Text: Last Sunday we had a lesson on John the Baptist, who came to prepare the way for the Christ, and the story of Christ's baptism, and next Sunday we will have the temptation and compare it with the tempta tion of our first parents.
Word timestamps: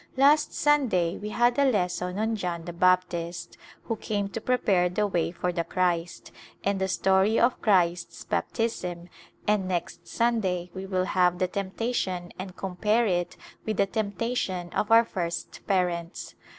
Last 0.17 0.51
Sunday 0.51 1.15
we 1.17 1.29
had 1.29 1.59
a 1.59 1.71
lesson 1.71 2.17
on 2.17 2.35
John 2.35 2.65
the 2.65 2.73
Baptist, 2.73 3.55
who 3.83 3.95
came 3.97 4.29
to 4.29 4.41
prepare 4.41 4.89
the 4.89 5.05
way 5.05 5.29
for 5.31 5.51
the 5.53 5.63
Christ, 5.63 6.31
and 6.63 6.81
the 6.81 6.87
story 6.87 7.39
of 7.39 7.61
Christ's 7.61 8.23
baptism, 8.23 9.09
and 9.47 9.67
next 9.67 10.07
Sunday 10.07 10.71
we 10.73 10.87
will 10.87 11.05
have 11.05 11.37
the 11.37 11.47
temptation 11.47 12.31
and 12.39 12.57
compare 12.57 13.05
it 13.05 13.37
with 13.63 13.77
the 13.77 13.85
tempta 13.85 14.35
tion 14.35 14.69
of 14.73 14.91
our 14.91 15.05
first 15.05 15.59
parents. 15.67 16.33